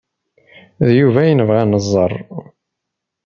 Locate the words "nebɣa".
1.33-1.59